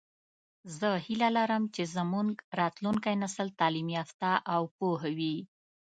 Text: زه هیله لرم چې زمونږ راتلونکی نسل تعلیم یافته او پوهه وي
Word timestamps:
زه 0.77 0.89
هیله 1.05 1.29
لرم 1.37 1.63
چې 1.75 1.83
زمونږ 1.95 2.31
راتلونکی 2.59 3.15
نسل 3.23 3.47
تعلیم 3.59 3.87
یافته 3.97 4.29
او 4.53 4.61
پوهه 4.77 5.09
وي 5.17 5.35